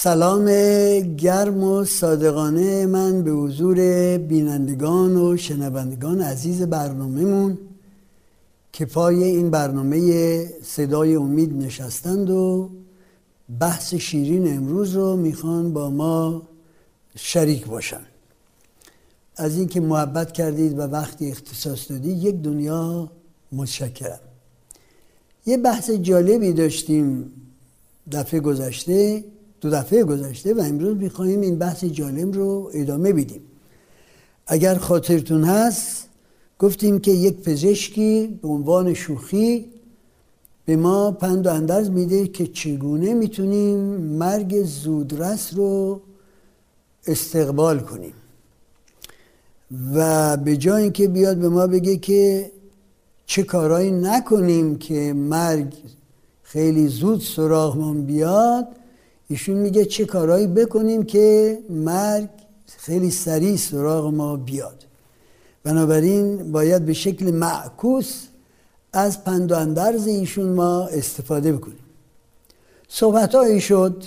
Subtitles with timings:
[0.00, 0.46] سلام
[1.16, 3.76] گرم و صادقانه من به حضور
[4.18, 7.58] بینندگان و شنوندگان عزیز برنامهمون
[8.72, 12.70] که پای این برنامه صدای امید نشستند و
[13.60, 16.42] بحث شیرین امروز رو می‌خوان با ما
[17.16, 18.06] شریک باشن.
[19.36, 23.10] از اینکه محبت کردید و وقتی اختصاص دادید یک دنیا
[23.52, 24.20] متشکرم.
[25.46, 27.32] یه بحث جالبی داشتیم
[28.12, 29.24] دفعه گذشته.
[29.60, 33.40] دو دفعه گذشته و امروز می‌خواهیم این بحث جالب رو ادامه بدیم.
[34.46, 36.08] اگر خاطرتون هست
[36.58, 39.70] گفتیم که یک پزشکی به عنوان شوخی
[40.64, 46.00] به ما پند و اندرز میده که چگونه می‌تونیم مرگ زودرس رو
[47.06, 48.12] استقبال کنیم.
[49.94, 52.50] و به جای اینکه بیاد به ما بگه که
[53.26, 55.74] چه کارهایی نکنیم که مرگ
[56.42, 58.66] خیلی زود سراغمون بیاد
[59.28, 62.28] ایشون میگه چه کارهایی بکنیم که مرگ
[62.66, 64.84] خیلی سریع سراغ ما بیاد.
[65.62, 68.26] بنابراین باید به شکل معکوس
[68.92, 71.78] از پند و اندرز ایشون ما استفاده بکنیم.
[72.88, 74.04] صحبت شد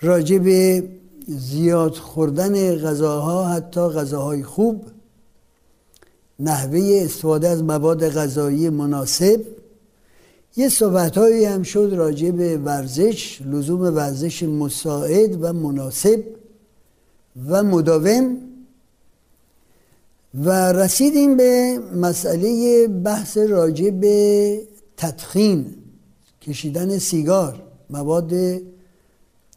[0.00, 0.88] راجع به
[1.26, 4.84] زیاد خوردن غذاها حتی غذاهای خوب
[6.38, 9.40] نحوه استفاده از مواد غذایی مناسب
[10.56, 16.24] یه صحبت هایی هم شد راجع به ورزش لزوم ورزش مساعد و مناسب
[17.48, 18.36] و مداوم.
[20.34, 24.60] و رسیدیم به مسئله بحث راجع به
[24.96, 25.74] تدخین
[26.42, 27.62] کشیدن سیگار.
[27.90, 28.32] مواد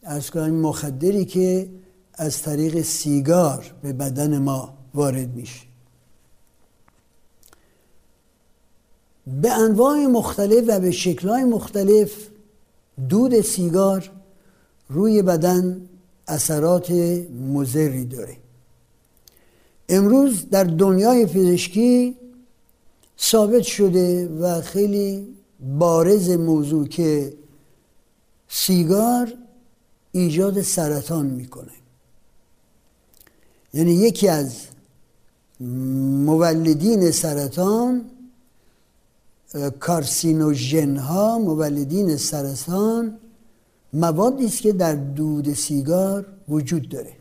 [0.03, 1.69] از مخدری که
[2.13, 5.66] از طریق سیگار به بدن ما وارد میشه.
[9.27, 12.27] به انواع مختلف و به شکلهای مختلف
[13.09, 14.11] دود سیگار
[14.89, 15.81] روی بدن
[16.27, 16.91] اثرات
[17.53, 18.37] مزری داره.
[19.89, 22.15] امروز در دنیای پزشکی
[23.19, 25.27] ثابت شده و خیلی
[25.79, 27.33] بارز موضوع که
[28.47, 29.33] سیگار
[30.11, 31.71] ایجاد سرطان می‌کنه.
[33.73, 34.57] یعنی یکی از
[35.59, 38.05] مولدین سرطان
[39.79, 43.17] کارسینوژن ها مولدین سرطان
[43.93, 47.13] موادی است که در دود سیگار وجود داره.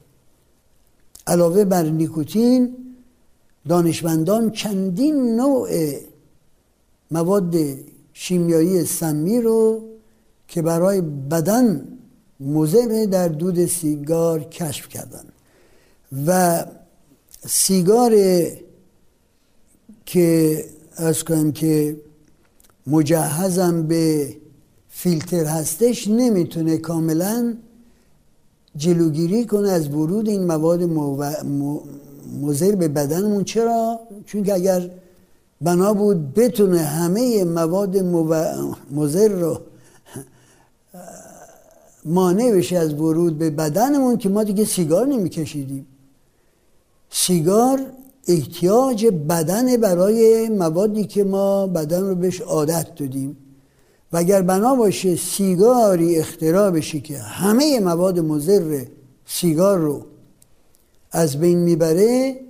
[1.26, 2.76] علاوه بر نیکوتین
[3.68, 5.68] دانشمندان چندین نوع
[7.10, 7.56] مواد
[8.12, 9.82] شیمیایی سمی رو
[10.48, 11.88] که برای بدن
[12.40, 15.24] مضر در دود سیگار کشف کردن.
[16.26, 16.64] و
[17.46, 18.14] سیگار
[20.06, 20.64] که
[20.96, 21.96] از کنم که
[22.86, 24.36] مجهزم به
[24.88, 27.54] فیلتر هستش نمی‌تونه کاملا
[28.76, 30.82] جلوگیری کنه از ورود این مواد
[32.42, 34.90] مضر به بدنمون چرا؟ چون که اگر
[35.60, 37.96] بنا بود بتونه همه مواد
[38.90, 39.60] مضر رو
[42.04, 45.86] مانع بشه از ورود به بدنمون که ما دیگه سیگار نمیکشیدیم
[47.10, 47.80] سیگار
[48.28, 53.36] احتیاج بدن برای موادی که ما بدن رو بهش عادت دادیم.
[54.12, 58.84] و اگر بنا باشه سیگاری اختراع بشه که همه مواد مضر
[59.26, 60.02] سیگار رو
[61.12, 62.40] از بین می‌بره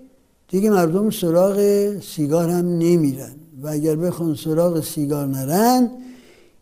[0.48, 1.58] دیگه مردم سراغ
[2.00, 3.34] سیگار هم نمیرن.
[3.62, 5.90] و اگر بخوان سراغ سیگار نرن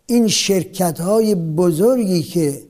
[0.07, 2.63] این شرکت های بزرگی که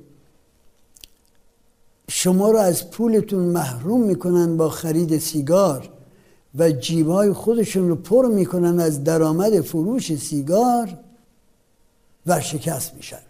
[2.09, 5.89] شما رو از پولتون محروم می‌کنن با خرید سیگار
[6.59, 10.99] و جیبهای خودشون رو پر می‌کنن از درآمد فروش سیگار
[12.27, 13.23] ورشکست میشن.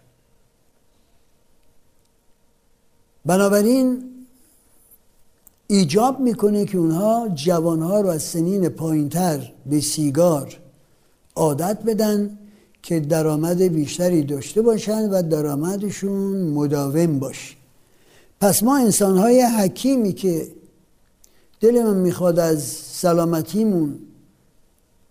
[3.25, 4.03] بنابراین
[5.67, 10.57] ایجاب می‌کنه که اونها جوانها رو از سنین پایینتر به سیگار
[11.35, 12.37] عادت بدن
[12.83, 17.55] که درآمد بیشتری داشته باشن و درآمدشون مداوم باشه.
[18.41, 20.47] پس ما انسانهای حکیمی که
[21.65, 22.63] دلمون می‌خواد از
[23.03, 23.99] سلامتیمون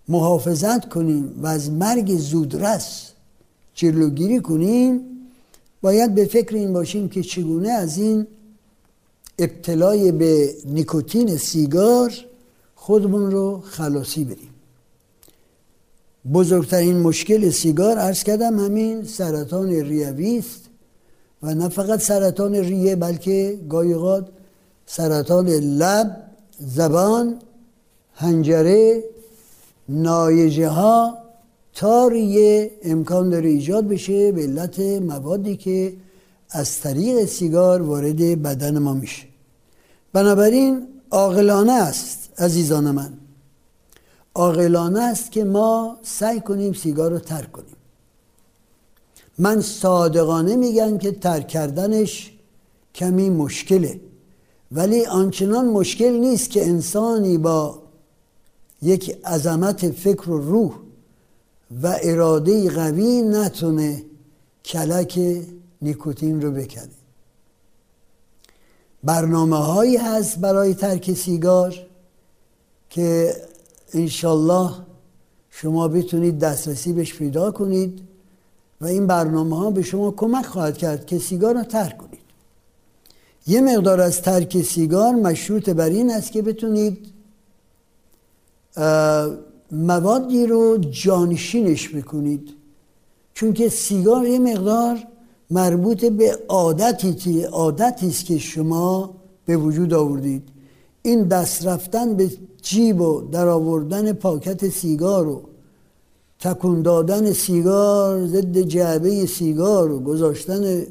[0.08, 3.10] محافظت کنیم و از مرگ زودرس
[3.74, 5.00] جلوگیری کنیم
[5.82, 8.26] باید به فکر این باشیم که چگونه از این
[9.38, 12.12] ابتلای به نیکوتین سیگار
[12.74, 14.50] خودمون رو خلاصی بریم.
[16.32, 20.60] بزرگترین مشکل سیگار ارز کردم همین سرطان ریوی است
[21.42, 24.28] و نه فقط سرطان ریه بلکه گایقات
[24.86, 26.23] سرطان لب
[26.58, 27.38] زبان
[28.14, 29.04] هنجره
[29.88, 31.18] نایجه ها
[31.74, 35.92] تا ریه امکان داره ایجاد بشه به علت موادی که
[36.50, 39.26] از طریق سیگار وارد بدن ما میشه.
[40.12, 43.12] بنابراین عاقلانه است عزیزان من.
[44.34, 47.76] عاقلانه است که ما سعی کنیم سیگار رو ترک کنیم.
[49.38, 52.32] من صادقانه میگم که ترک کردنش
[52.94, 54.00] کمی مشکله.
[54.74, 57.82] ولی آنچنان مشکل نیست که انسانی با
[58.82, 60.74] یک عظمت فکر و روح
[61.82, 64.02] و اراده قوی نتونه
[64.64, 65.20] کلک
[65.82, 66.88] نیکوتین رو بکنه
[69.04, 71.74] برنامه هایی هست برای ترک سیگار
[72.90, 73.34] که
[73.92, 74.70] انشالله
[75.50, 78.00] شما بتونید دسترسی بهش پیدا کنید
[78.80, 82.13] و این برنامه ها به شما کمک خواهد کرد که سیگار رو ترک کنید.
[83.46, 87.06] یه مقدار از ترک سیگار مشروط بر این است که بتونید
[89.72, 92.54] موادی رو جانشینش بکنید.
[93.34, 94.98] چون که سیگار یه مقدار
[95.50, 99.14] مربوط به عادتی عادتی است که شما
[99.46, 100.48] به وجود آوردید.
[101.02, 102.30] این دست رفتن به
[102.62, 105.42] جیب و در آوردن پاکت سیگار و
[106.40, 110.86] تکون دادن سیگار ضد جعبه سیگار و گذاشتن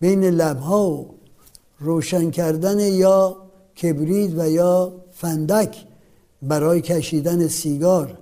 [0.00, 1.17] بین لبها و
[1.80, 3.36] روشن کردن یا
[3.82, 5.76] کبرید و یا فندک
[6.42, 8.18] برای کشیدن سیگار.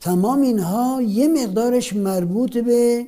[0.00, 3.06] تمام اینها یه مقدارش مربوط به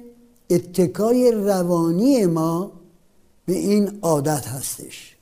[0.51, 2.73] اتکای روانی ما
[3.47, 5.17] به این عادت هستش.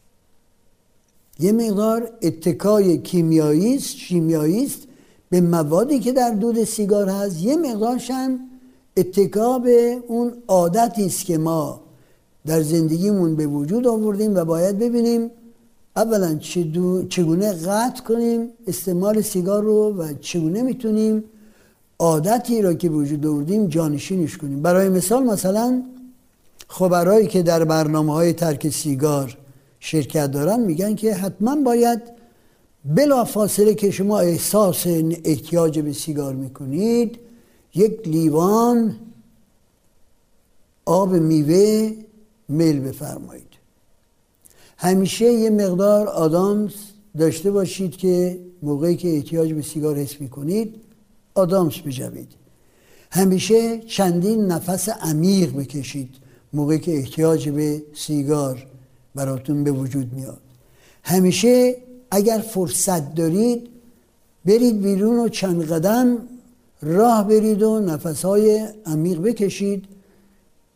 [1.40, 4.78] یه مقدار اتکای کیمیایی است شیمیایی است.
[5.30, 8.40] به موادی که در دود سیگار هست یه مقدارش هم
[8.96, 11.81] اتکا به اون عادتی است که ما
[12.46, 15.30] در زندگیمون به وجود آوردیم و باید ببینیم
[15.96, 16.38] اولا
[17.08, 21.24] چگونه قطع کنیم استعمال سیگار رو و چگونه می‌تونیم
[21.98, 24.62] عادتی را که وجود آوردیم جانشینش کنیم.
[24.62, 25.82] برای مثال مثلا
[26.68, 29.36] خبرایی که در برنامه های ترک سیگار
[29.80, 32.00] شرکت دارن میگن که حتما باید
[32.84, 34.86] بلا فاصله که شما احساس
[35.24, 37.18] احتیاج به سیگار می‌کنید
[37.74, 38.96] یک لیوان
[40.84, 41.92] آب میوه
[42.48, 43.52] میل بفرمایید.
[44.76, 46.72] همیشه یه مقدار آدامس
[47.18, 50.74] داشته باشید که موقعی که احتیاج به سیگار حس می‌کنید
[51.34, 52.28] آدامس بجوید.
[53.10, 56.14] همیشه چندین نفس عمیق بکشید
[56.52, 58.66] موقعی که احتیاج به سیگار
[59.14, 60.40] براتون به وجود میاد.
[61.02, 61.76] همیشه
[62.10, 63.68] اگر فرصت دارید
[64.44, 66.18] برید بیرون و چند قدم
[66.82, 69.84] راه برید و نفسهای عمیق بکشید.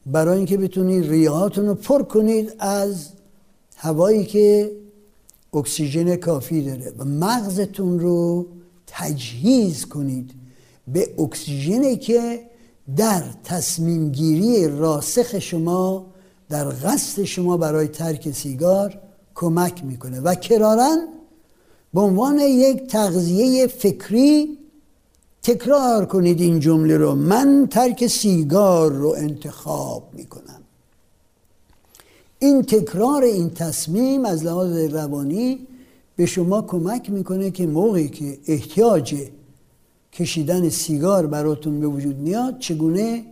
[0.06, 3.08] برای اینکه بتونید ریهاتون رو پر کنید از
[3.76, 4.72] هوایی که
[5.54, 8.46] اکسیژن کافی داره و مغزتون رو
[8.86, 10.30] تجهیز کنید
[10.88, 12.40] به اکسیژنی که
[12.96, 16.06] در تصمیم گیری راسخ شما
[16.48, 18.98] در قصد شما برای ترک سیگار
[19.34, 20.20] کمک می‌کنه.
[20.20, 21.08] و کرارن
[21.94, 24.58] به عنوان یک تغذیه فکری
[25.46, 27.14] تکرار کنید این جمله رو.
[27.14, 30.60] من ترک سیگار رو انتخاب می‌کنم.
[32.38, 35.66] این تکرار این تصمیم از لحاظ روانی
[36.16, 39.14] به شما کمک می‌کنه که موقعی که احتیاج
[40.12, 43.24] کشیدن سیگار براتون به وجود میاد چگونه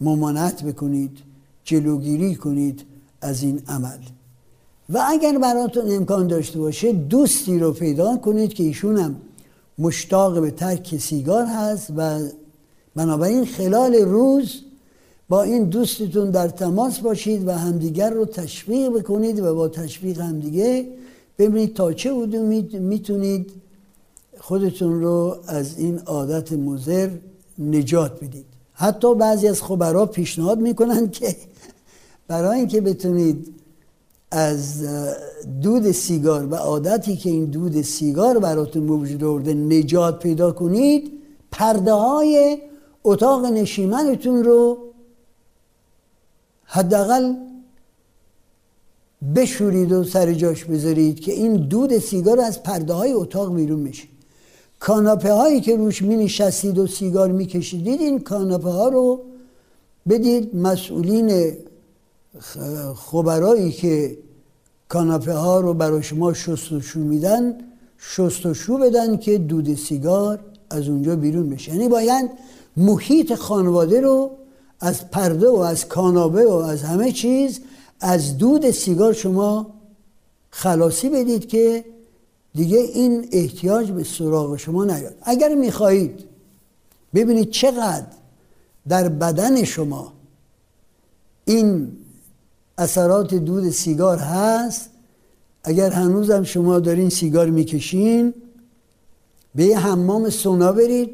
[0.00, 1.18] ممانعت بکنید
[1.64, 2.84] جلوگیری کنید
[3.20, 3.98] از این عمل.
[4.88, 9.16] و اگر براتون امکان داشته باشه دوستی رو پیدا کنید که ایشون هم
[9.80, 12.20] مشتاق به ترک سیگار هست و
[12.94, 14.60] بنابراین خلال روز
[15.28, 20.88] با این دوستتون در تماس باشید و همدیگر رو تشویق بکنید و با تشویق همدیگه
[21.38, 22.36] ببینید تا چه حدود
[22.76, 23.50] می‌تونید
[24.38, 27.10] خودتون رو از این عادت مزر
[27.58, 28.44] نجات بدید.
[28.72, 31.36] حتی بعضی از خبرها پیشنهاد می‌کنن که
[32.28, 33.59] برای اینکه بتونید
[34.30, 34.84] از
[35.62, 41.12] دود سیگار و عادتی که این دود سیگار براتون به وجود نجات پیدا کنید
[41.50, 42.58] پرده های
[43.04, 44.78] اتاق نشیمنتون رو
[46.64, 47.34] حداقل
[49.36, 54.08] بشورید و سر جاش بذارید که این دود سیگار از پرده های اتاق بیرون بشه.
[54.78, 59.20] کاناپه هایی که روش می نشستید و سیگار می کشیدید این کاناپه ها رو
[60.08, 61.56] بدید مسئولین
[62.96, 64.18] خبرایی که
[64.88, 67.58] کاناپه ها رو برای شما شستشو میدن
[67.98, 71.72] شستشو بدن که دود سیگار از اونجا بیرون بشه.
[71.74, 72.30] یعنی باید
[72.76, 74.30] محیط خانواده رو
[74.80, 77.60] از پرده و از کاناپه و از همه چیز
[78.00, 79.66] از دود سیگار شما
[80.50, 81.84] خلاصی بدید که
[82.54, 85.14] دیگه این احتیاج به سراغ شما نیاد.
[85.22, 86.24] اگر می‌خواهید
[87.14, 88.06] ببینید چقدر
[88.88, 90.12] در بدن شما
[91.44, 91.92] این
[92.80, 94.90] اثرات دود سیگار هست
[95.64, 98.34] اگر هنوزم شما دارین سیگار می‌کشین
[99.54, 101.10] به یه حمام سونا برید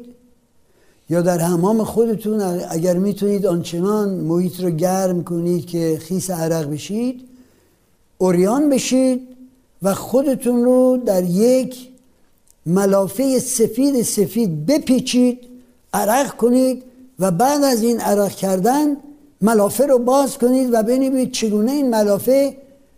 [1.09, 7.21] یا در حمام خودتون اگر می‌تونید آنچنان محیط رو گرم کنید که خیس عرق بشید
[8.17, 9.21] اوریان بشید
[9.81, 11.89] و خودتون رو در یک
[12.65, 15.39] ملافه سفید سفید بپیچید
[15.93, 16.83] عرق کنید
[17.19, 18.97] و بعد از این عرق کردن
[19.41, 22.57] ملافه رو باز کنید و ببینید چگونه این ملافه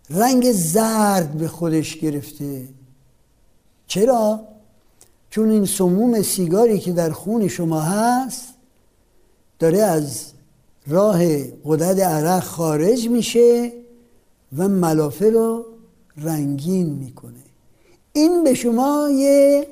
[0.10, 2.68] رنگ زرد به خودش گرفته
[3.88, 4.40] چرا؟
[5.30, 8.44] چون این سموم سیگاری که در خون شما هست
[9.60, 10.26] داره از
[10.88, 11.20] راه
[11.66, 13.72] قدرت عرق خارج میشه
[14.58, 15.66] و ملافه رو
[16.18, 17.34] رنگین می‌کنه
[18.14, 19.68] این به شما یه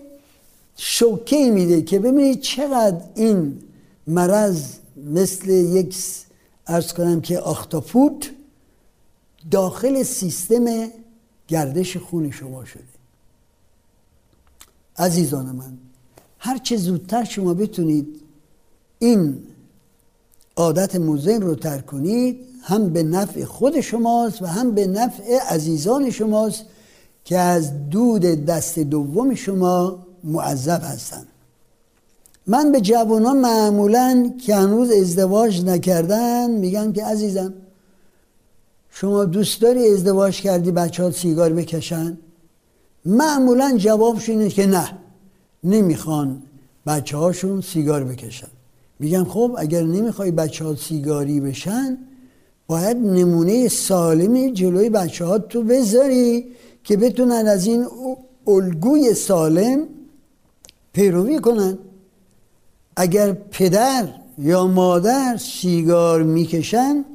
[0.75, 3.59] شوکه میده که ببینید چقدر این
[4.07, 4.63] مرض
[5.13, 5.95] مثل یک
[6.67, 8.31] ارز کنم که آختاپوت
[9.51, 10.87] داخل سیستم
[11.47, 12.83] گردش خون شما شده.
[14.97, 15.77] عزیزان من
[16.39, 18.21] هر چه زودتر شما بتونید
[18.99, 19.43] این
[20.55, 26.11] عادت موزن رو ترک کنید هم به نفع خود شماست و هم به نفع عزیزان
[26.11, 26.63] شماست
[27.25, 31.27] که از دود دست دوم شما معذب هستند.
[32.47, 37.53] من به جوانان معمولا که هنوز ازدواج نکردن میگم که عزیزم
[38.89, 42.17] شما دوست داری ازدواج کردی بچه ها سیگار بکشن؟
[43.05, 44.97] معمولا جوابش اینه که نه
[45.63, 46.43] نمی‌خوان
[46.85, 48.47] بچه هاشون سیگار بکشن.
[48.99, 51.97] میگم خب اگر نمی‌خوای بچه ها سیگاری بشن
[52.67, 56.45] باید نمونه سالمی جلوی بچه ها تو بذاری
[56.83, 57.85] که بتونن از این
[58.47, 59.87] الگوی سالم
[60.93, 61.77] پیروی کنن.
[62.99, 67.05] اگر پدر یا مادر سیگار می‌کشن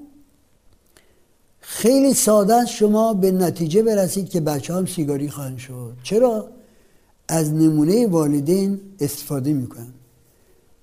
[1.61, 5.93] خیلی ساده شما به نتیجه برسید که بچه هم سیگاری خواهند شد.
[6.03, 6.49] چرا؟
[7.29, 9.93] از نمونه والدین استفاده می‌کنن.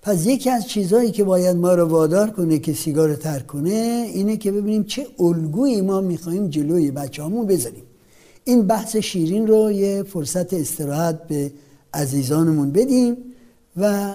[0.02, 4.38] پس یکی از چیزهایی که باید ما رو وادار کنه که سیگار ترک کنه اینه
[4.38, 7.84] که ببینیم چه الگویی ما می‌خواهیم جلوی بچه همون بذاریم.
[8.44, 11.52] این بحث شیرین رو یه فرصت استراحت به
[11.94, 13.18] عزیزانمون بدیم
[13.78, 14.14] و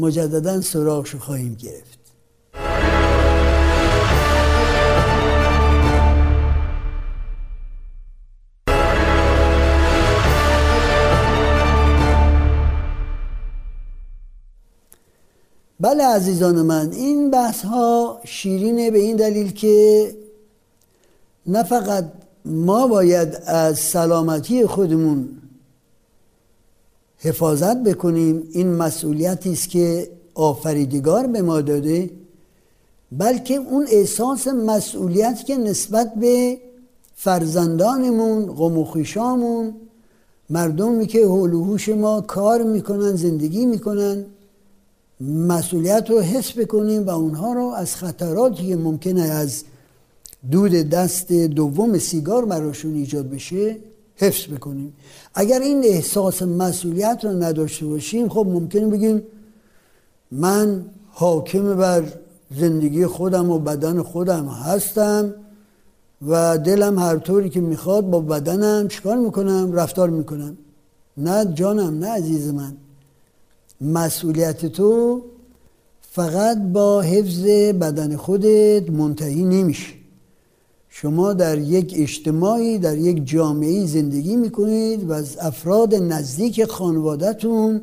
[0.00, 1.98] مجددا سراغش خواهیم گرفت.
[15.80, 20.16] بله عزیزان من این بحث ها شیرینه به این دلیل که
[21.46, 22.04] نه فقط
[22.44, 25.28] ما باید از سلامتی خودمون
[27.18, 28.48] حفاظت بکنیم.
[28.52, 32.10] این مسئولیتی است که آفریدگار به ما داده
[33.12, 36.58] بلکه اون احساس مسئولیت که نسبت به
[37.14, 39.74] فرزندانمون قوم
[40.50, 44.24] مردمی که حول ما کار می‌کنن زندگی می‌کنن
[45.20, 49.64] مسئولیت رو حس بکنیم و اونها رو از خطراتی که ممکنه از
[50.50, 53.76] دود دست دوم سیگار براشون ایجاد بشه
[54.16, 54.92] حفظ بکنیم.
[55.34, 59.22] اگر این احساس مسئولیت رو نداشته باشیم خب ممکنه بگیم
[60.30, 62.04] من حاکم بر
[62.56, 65.34] زندگی خودم و بدن خودم هستم
[66.28, 70.56] و دلم هر طوری که می‌خواد با بدنم چیکار می‌کنم؟ رفتار می‌کنم.
[71.16, 72.76] نه جانم نه عزیز من.
[73.80, 75.22] مسئولیت تو
[76.00, 77.44] فقط با حفظ
[77.80, 80.03] بدن خودت منتهی نمیشه.
[80.96, 87.82] شما در یک اجتماعی در یک جامعه زندگی می‌کنید و از افراد نزدیک خانوادهتون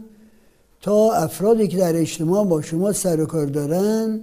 [0.82, 4.22] تا افرادی که در اجتماع با شما سر و کار دارن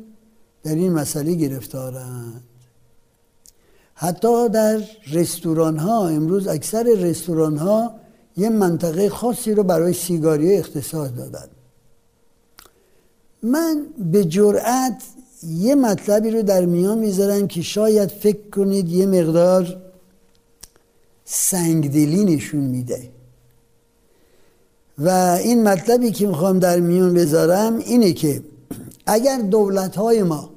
[0.62, 2.42] در این مسئله گرفتارند.
[3.94, 4.80] حتی در
[5.12, 7.94] رستوران ها امروز اکثر رستوران ها
[8.36, 11.48] یه منطقه خاصی رو برای سیگاری اختصاص دادن.
[13.42, 15.02] من به جرأت
[15.42, 19.76] یه مطلبی رو در میان می‌ذارم که شاید فکر کنید یه مقدار
[21.24, 23.10] سنگدلی نشون میده.
[24.98, 25.08] و
[25.42, 28.42] این مطلبی که می‌خوام در میان بذارم اینه که
[29.06, 30.50] اگر دولت های ما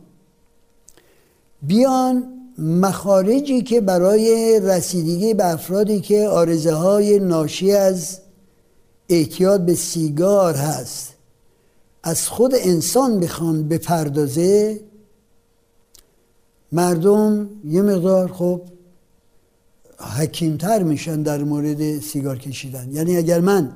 [1.62, 2.24] بیان
[2.58, 8.20] مخارجی که برای رسیدگی به افرادی که آرزه های ناشی از
[9.10, 11.14] اعتیاد به سیگار هست
[12.03, 14.79] از خود انسان بخوان بپردازه
[16.72, 18.62] مردم یه مقدار خب
[20.17, 22.89] حکیمتر میشن در مورد سیگار کشیدن.
[22.91, 23.72] یعنی اگر من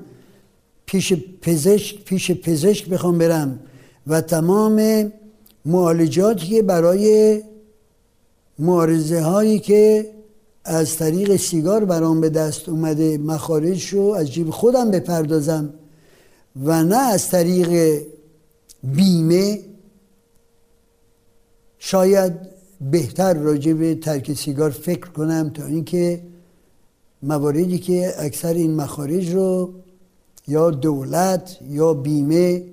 [0.86, 3.60] پیش پزشک پیش پزشک بخوام برم
[4.08, 5.12] و تمام
[5.66, 7.42] معالجاتی که برای
[8.60, 10.12] معارضه هایی که
[10.66, 15.74] از طریق سیگار برام به دست اومده مخارج رو از جیب خودم بپردازم
[16.64, 18.02] و نه از طریق
[18.86, 19.60] بیمه
[21.80, 22.34] شاید
[22.92, 26.22] بهتر راجع به ترک سیگار فکر کنم تا اینکه
[27.24, 29.74] مواردی که اکثر این مخارج رو
[30.48, 32.64] یا دولت یا بیمه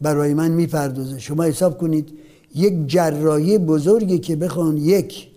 [0.00, 1.18] برای من می‌پردازه.
[1.18, 2.18] شما حساب کنید
[2.54, 5.28] یک جراحی بزرگی که بخوان یک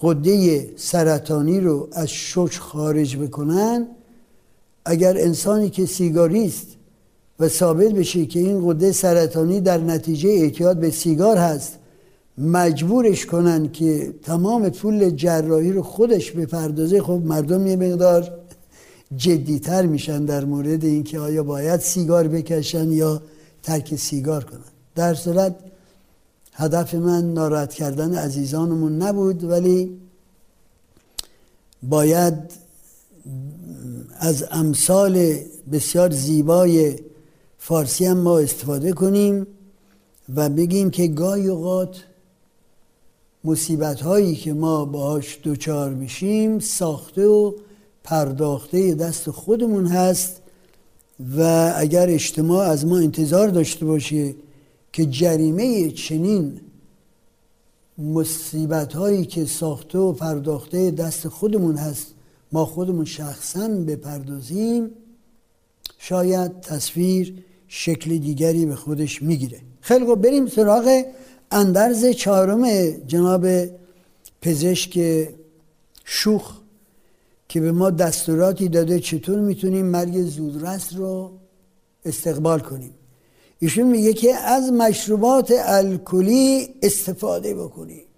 [0.00, 3.86] قده سرطانی رو از شش خارج بکنن
[4.84, 6.77] اگر انسانی که سیگاریست
[7.40, 11.78] و ثابت بشه که این قده سرطانی در نتیجه اعتیاد به سیگار هست.
[12.38, 17.02] مجبورش کنن که تمام پول جراحی رو خودش بپردازه.
[17.02, 18.30] خب مردم یه مقدار
[19.16, 23.22] جدیتر میشن در مورد اینکه آیا باید سیگار بکشن یا
[23.62, 24.60] ترک سیگار کنن.
[24.94, 25.56] در صورت
[26.52, 29.98] هدف من ناراحت کردن عزیزانمون نبود ولی
[31.82, 32.34] باید
[34.18, 35.34] از امثال
[35.72, 36.96] بسیار زیبای
[37.68, 39.46] فارسی هم ما استفاده کنیم
[40.34, 42.04] و بگیم که گاهی اوقات
[43.44, 47.52] مصیبت هایی که ما باهاش دوچار میشیم ساخته و
[48.04, 50.42] پرداخته دست خودمون هست
[51.36, 54.34] و اگر اجتماع از ما انتظار داشته باشه
[54.92, 56.60] که جریمه چنین
[57.98, 62.06] مصیبت هایی که ساخته و پرداخته دست خودمون هست
[62.52, 64.90] ما خودمون شخصا بپردازیم
[65.98, 69.60] شاید تصویر شکل دیگری به خودش می‌گیره.
[69.80, 71.04] خیلی خوب بریم سراغ
[71.50, 73.46] اندرز چهارم جناب
[74.40, 75.28] پزشک
[76.04, 76.52] شوخ
[77.48, 79.00] که به ما دستوراتی داده.
[79.00, 81.32] چطور می‌تونیم مرگ زودرس رو
[82.04, 82.94] استقبال کنیم؟
[83.58, 88.08] ایشون میگه که از مشروبات الکلی استفاده بکنید.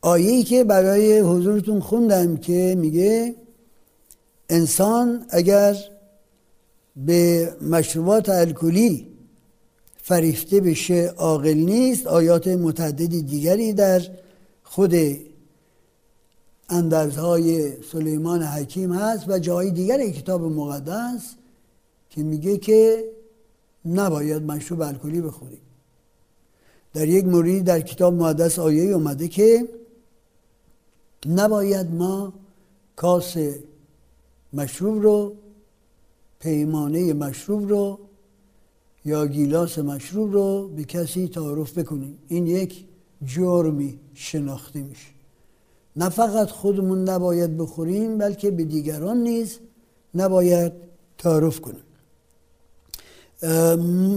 [0.00, 3.34] آیه‌ای که برای حضورتون خوندم که میگه
[4.48, 5.76] انسان اگر
[7.06, 9.06] به مشروبات الکلی
[10.02, 12.06] فریفته بشه عاقل نیست.
[12.06, 14.02] آیات متعددی دیگری در
[14.62, 14.94] خود
[16.68, 21.34] اندرزهای سلیمان حکیم هست و جای دیگر کتاب مقدس
[22.10, 23.04] که میگه که
[23.84, 25.60] نباید مشروب الکلی بخوریم.
[26.94, 29.68] در یک موردی در کتاب مقدس آیه اومده که
[31.26, 32.32] نباید ما
[32.96, 33.36] کاس
[34.52, 35.34] مشروب رو
[36.40, 37.98] پیمانه مشروب رو
[39.04, 42.18] یا گیلاس مشروب رو به کسی تعارف بکنیم.
[42.28, 42.84] این یک
[43.26, 45.08] جرمی شناخته میشه.
[45.96, 49.58] نه فقط خودمون نباید بخوریم بلکه به دیگران نیز
[50.14, 50.72] نباید
[51.18, 51.82] تعارف کنیم.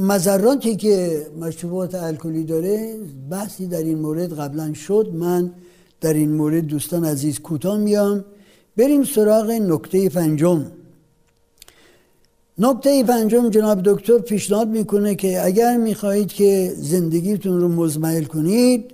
[0.07, 2.97] مذراتی که مشروبات الکلی داره
[3.29, 5.11] بحثی در این مورد قبلا شد.
[5.13, 5.51] من
[6.01, 8.25] در این مورد دوستان عزیز کوتاه میام.
[8.77, 10.65] بریم سراغ نکته پنجم.
[12.57, 18.93] نکته پنجم جناب دکتر پیشنهاد می‌کنه که اگر می‌خواهید که زندگیتون رو مزمحل کنید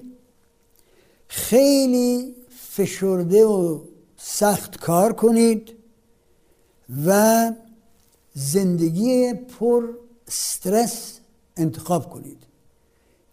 [1.27, 3.79] خیلی فشرده و
[4.17, 5.71] سخت کار کنید
[7.05, 7.51] و
[8.33, 9.83] زندگی پر
[10.27, 11.19] استرس
[11.57, 12.37] انتخاب کنید.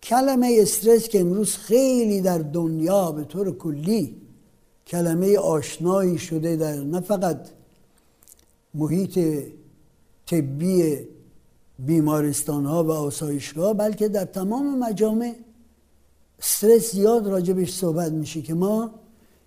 [0.03, 4.17] کلمه استرس که امروز خیلی در دنیا به طور کلی
[4.87, 7.49] کلمه آشنایی شده در نه فقط
[8.75, 9.19] محیط
[10.35, 10.99] طبی
[11.79, 15.35] بیمارستان ها و آسایشگاه بلکه در تمام مجامع
[16.39, 18.91] استرس زیاد راجبش صحبت میشه که ما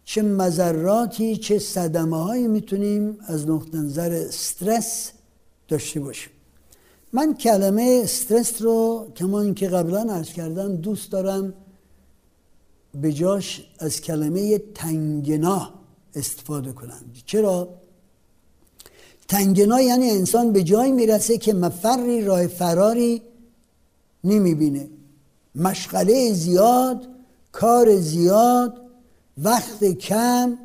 [0.05, 5.11] چه مذراتی چه صدمه هایی می‌تونیم از نقطه نظر استرس
[5.67, 6.31] داشته باشیم
[7.13, 11.53] من کلمه استرس رو کما اینکه قبلا عرض کردم دوست دارم
[13.01, 15.73] به جاش از کلمه تنگنا
[16.15, 17.69] استفاده کنم چرا؟
[19.27, 23.21] تنگنا یعنی انسان به جایی می‌رسه که مفری راه فراری
[24.23, 24.87] نمی‌بینه.
[25.55, 27.07] مشغله زیاد
[27.51, 28.81] کار زیاد
[29.37, 30.57] وقت کم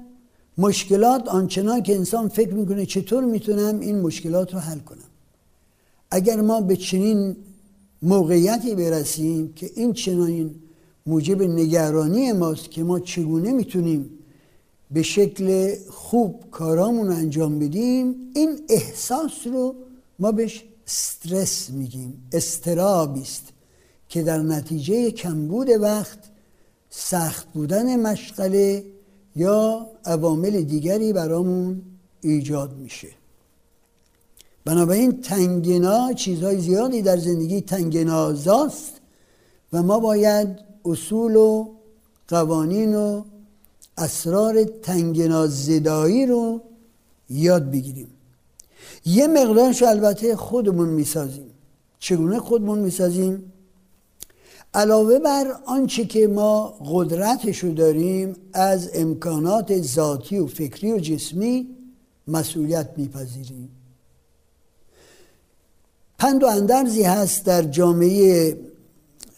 [0.59, 4.99] مشکلات آنچنان که انسان فکر می‌کنه چطور می‌تونم این مشکلات رو حل کنم.
[6.11, 7.37] اگر ما به چنین
[8.03, 10.55] موقعیتی برسیم که این چنین
[11.07, 14.11] موجب نگرانی ماست که ما چگونه می‌تونیم
[14.93, 19.75] به شکل خوب کارامون انجام بدیم این احساس رو
[20.19, 23.45] ما بهش استرس میگیم استرابی است
[24.09, 26.19] که در نتیجه کمبود وقت
[26.91, 28.85] سخت بودن مشغله
[29.37, 31.83] یا عوامل دیگری برامون
[32.21, 33.09] ایجاد میشه.
[34.65, 38.93] بنابراین تنگنا چیزهای زیادی در زندگی تنگنازاست
[39.73, 40.49] و ما باید
[40.85, 41.69] اصول و
[42.29, 43.23] قوانین و
[43.99, 46.61] اسرار تنگنازدایی رو
[47.31, 48.09] یاد بگیریم.
[49.05, 51.51] یه مقدارش البته خودمون می‌سازیم.
[51.99, 53.53] چگونه خودمون می‌سازیم؟
[54.75, 61.69] علاوه بر آنچه که ما قدرتش رو داریم از امکانات ذاتی و فکری و جسمی
[62.29, 63.69] مسئولیت میپذیریم.
[66.19, 68.59] پند و اندرزی هست در جامعه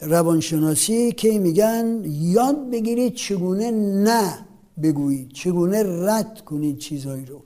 [0.01, 4.44] روانشناسی که میگن یاد بگیرید چگونه نه
[4.83, 7.43] بگویید چگونه رد کنید چیزهایی رو.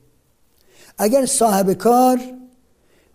[0.98, 2.20] اگر صاحب کار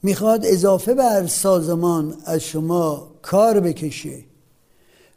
[0.03, 4.19] می‌خواد اضافه بر سازمان از شما کار بکشه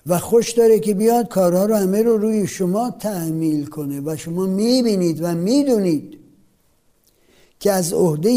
[0.07, 4.47] و خوش داره که بیاد کارها رو همه رو روی شما تحمیل کنه و شما
[4.47, 6.19] می‌بینید و می‌دونید
[7.61, 8.31] که از عهده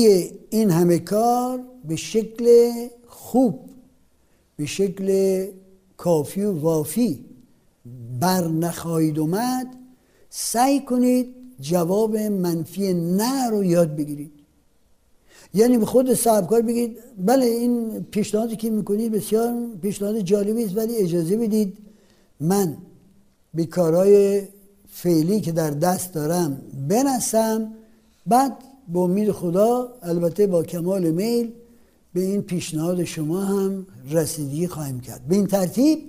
[0.49, 2.71] این همه کار به شکل
[3.07, 3.59] خوب
[4.57, 5.47] به شکل
[5.97, 7.25] کافی و وافی
[8.19, 9.67] بر نخواهید اومد
[10.29, 14.31] سعی کنید جواب منفی نه رو یاد بگیرید.
[15.53, 20.77] یعنی به خود صاحب کار بگید بله این پیشنهادی که می‌کنید بسیار پیشنهاد جالبی است
[20.77, 21.77] ولی اجازه بدید
[22.39, 22.77] من
[23.53, 24.41] به کارهای
[24.91, 27.71] فعلی که در دست دارم برسم.
[28.27, 31.51] بعد با امید خدا البته با کمال میل
[32.13, 35.21] به این پیشنهاد شما هم رسیدگی خواهیم کرد.
[35.27, 35.99] به این ترتیب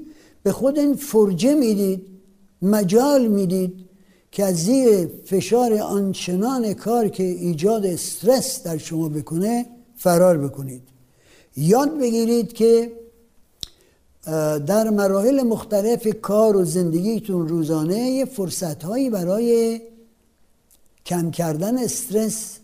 [0.42, 2.02] به خود این فرجه می‌دید
[2.62, 3.89] مجال می‌دید
[4.32, 9.66] که از زیر فشار آنچنان کار که ایجاد استرس در شما بکنه
[9.96, 10.82] فرار بکنید.
[11.56, 12.92] یاد بگیرید که
[14.66, 19.80] در مراحل مختلف کار و زندگیتون روزانه یه فرصت هایی برای
[21.06, 22.58] کم کردن استرس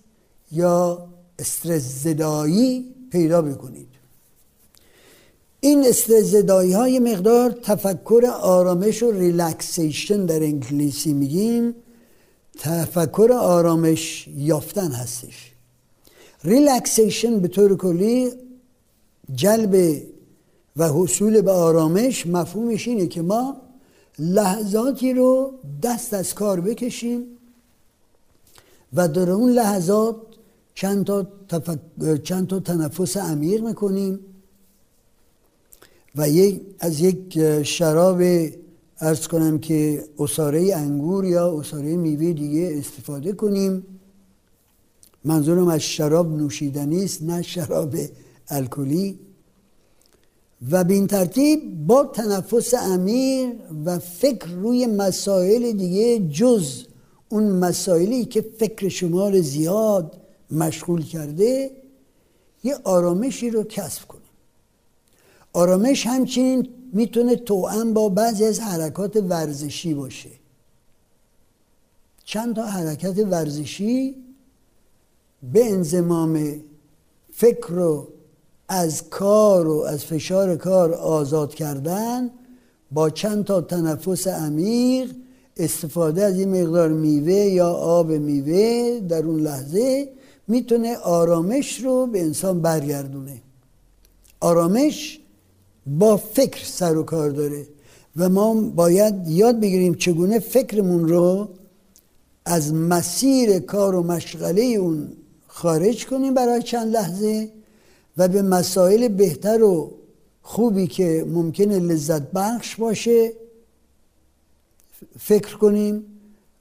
[0.52, 3.95] یا استرس زدایی پیدا بکنید.
[5.60, 11.74] این استرس زدایی یه مقدار تفکر آرامش و relaxation در انگلیسی میگیم.
[12.58, 15.52] تفکر آرامش یافتن هستش.
[16.44, 18.32] relaxation به طور کلی
[19.34, 20.02] جلب
[20.76, 23.56] و حصول به آرامش مفهومش اینه که ما
[24.18, 27.24] لحظاتی رو دست از کار بکشیم
[28.92, 30.16] و در اون لحظات
[30.74, 31.78] چند تا, تفک...
[32.22, 34.20] چند تا تنفس عمیق می‌کنیم.
[36.16, 38.22] و یک از یک شراب
[39.00, 43.86] ارز کنم که اصاره انگور یا اصاره میوه دیگه استفاده کنیم.
[45.24, 47.96] منظورم از شراب نوشیدنی است نه شراب
[48.48, 49.18] الکلی.
[50.70, 53.48] و به این ترتیب با تنفس عمیق
[53.84, 56.84] و فکر روی مسائل دیگه جز
[57.28, 60.16] اون مسائلی که فکر شما رو زیاد
[60.50, 61.70] مشغول کرده
[62.64, 64.15] یه آرامشی رو کسب کنیم.
[65.56, 70.30] آرامش همچنین می‌تونه توأم با بعضی از حرکات ورزشی باشه.
[72.24, 74.14] چند تا حرکت ورزشی
[75.52, 76.60] به انزمام
[77.32, 78.08] فکر رو
[78.68, 82.30] از کار و از فشار کار آزاد کردن
[82.90, 85.10] با چند تا تنفس عمیق
[85.56, 90.08] استفاده از این مقدار میوه یا آب میوه در اون لحظه
[90.48, 93.42] می‌تونه آرامش رو به انسان برگردونه.
[94.40, 95.20] آرامش
[95.86, 97.66] با فکر سر و کار داره
[98.16, 101.48] و ما باید یاد بگیریم چگونه فکرمون رو
[102.44, 105.12] از مسیر کار و مشغله اون
[105.46, 107.50] خارج کنیم برای چند لحظه
[108.16, 109.92] و به مسائل بهتر و
[110.42, 113.32] خوبی که ممکنه لذت بخش باشه
[115.18, 116.04] فکر کنیم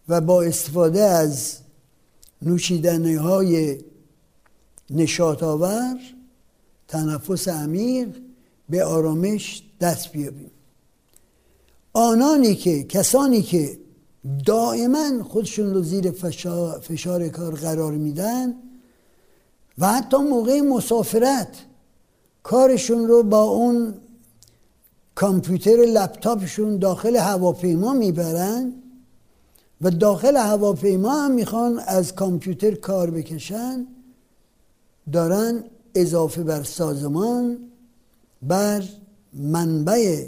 [0.10, 1.58] و با استفاده از
[2.42, 3.78] نوشیدنه های
[4.90, 6.00] نشاط آور
[6.88, 8.08] تنفس عمیق
[8.70, 10.52] به آرامش دست بیابیم.
[11.94, 13.78] آنانی که کسانی که
[14.46, 18.54] دائما خودشون رو زیر فشار, کار قرار میدن
[19.78, 21.58] و حتی موقع مسافرت
[22.44, 23.94] کارشون رو با اون
[25.16, 28.74] کامپیوتر لپتاپشون داخل هواپیما می‌برن
[29.82, 33.88] و داخل هواپیما هم می‌خوان از کامپیوتر کار بکشن
[35.14, 35.64] دارن
[35.96, 37.58] اضافه بر سازمان
[38.48, 38.84] بر
[39.34, 40.28] منبع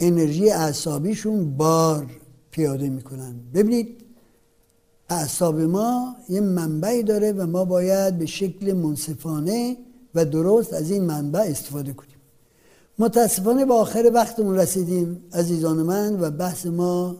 [0.00, 2.06] انرژی اعصابیشون بار
[2.50, 3.34] پیاده می‌کنن.
[3.54, 4.02] ببینید
[5.08, 9.76] اعصاب ما یه منبعی داره و ما باید به شکل منصفانه
[10.14, 12.16] و درست از این منبع استفاده کنیم.
[12.98, 17.16] متاسفانه به آخر وقتمون رسیدیم عزیزان من و بحث ما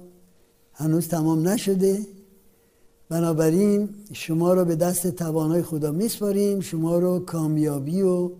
[0.72, 2.06] هنوز تمام نشده.
[3.08, 6.60] بنابراین شما رو به دست توانای خدا میسپاریم.
[6.60, 8.30] شما رو کامیابی و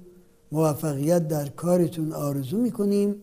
[0.53, 3.15] موفقیت در کارتون آرزو می‌کنیم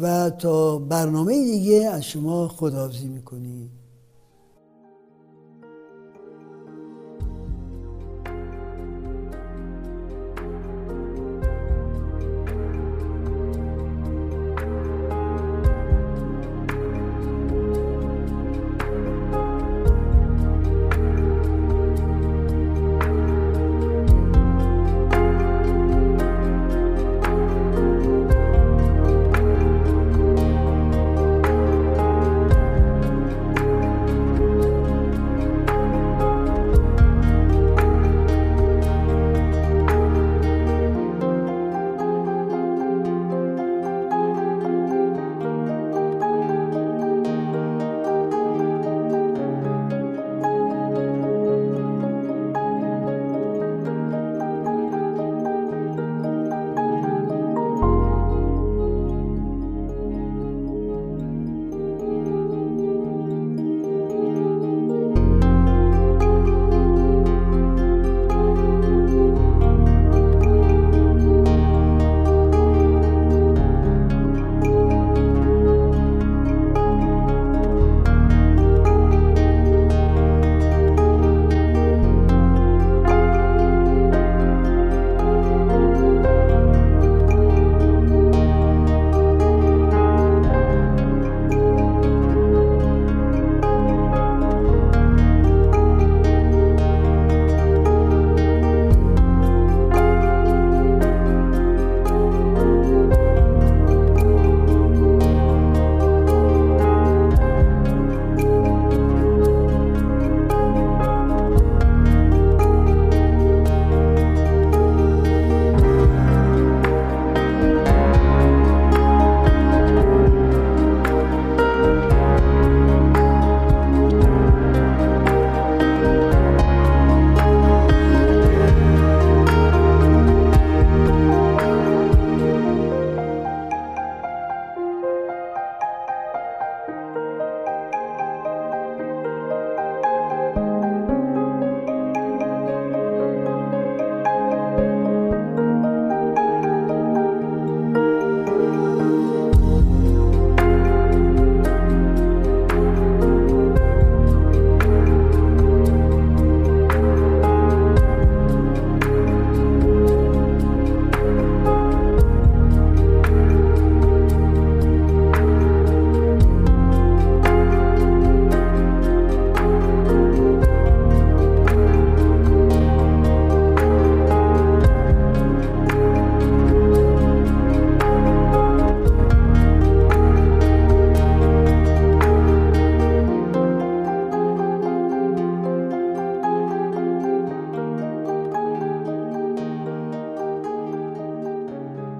[0.00, 3.77] و تا برنامه دیگه از شما خداحافظی می‌کنیم.